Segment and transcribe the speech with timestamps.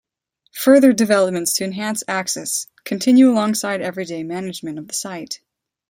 [0.55, 5.41] Further developments to enhance access continue alongside everyday management of the site.